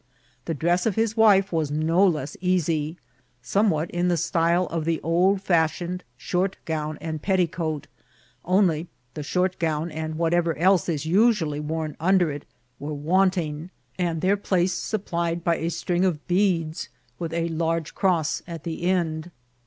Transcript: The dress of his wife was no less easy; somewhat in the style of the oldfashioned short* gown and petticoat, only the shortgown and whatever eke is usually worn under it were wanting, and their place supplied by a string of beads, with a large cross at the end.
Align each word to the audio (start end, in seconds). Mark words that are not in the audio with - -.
The 0.45 0.55
dress 0.55 0.87
of 0.87 0.95
his 0.95 1.15
wife 1.15 1.51
was 1.53 1.69
no 1.69 2.03
less 2.07 2.35
easy; 2.41 2.97
somewhat 3.43 3.91
in 3.91 4.07
the 4.07 4.17
style 4.17 4.65
of 4.71 4.83
the 4.83 4.99
oldfashioned 5.03 6.01
short* 6.17 6.57
gown 6.65 6.97
and 6.99 7.21
petticoat, 7.21 7.85
only 8.43 8.87
the 9.13 9.21
shortgown 9.21 9.91
and 9.91 10.15
whatever 10.15 10.57
eke 10.57 10.89
is 10.89 11.05
usually 11.05 11.59
worn 11.59 11.95
under 11.99 12.31
it 12.31 12.45
were 12.79 12.95
wanting, 12.95 13.69
and 13.99 14.21
their 14.21 14.37
place 14.37 14.73
supplied 14.73 15.43
by 15.43 15.57
a 15.57 15.69
string 15.69 16.03
of 16.03 16.27
beads, 16.27 16.89
with 17.19 17.31
a 17.31 17.49
large 17.49 17.93
cross 17.93 18.41
at 18.47 18.63
the 18.63 18.85
end. 18.89 19.29